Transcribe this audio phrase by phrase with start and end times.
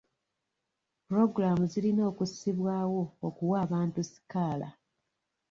[1.05, 4.69] Pulogulamu zirina okussibwawo okuwa abantu sikaala.